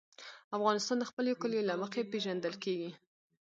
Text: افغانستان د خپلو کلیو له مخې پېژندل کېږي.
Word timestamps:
افغانستان 0.57 0.97
د 0.99 1.03
خپلو 1.11 1.31
کلیو 1.41 1.67
له 1.69 1.75
مخې 1.81 2.01
پېژندل 2.11 2.53
کېږي. 2.63 2.91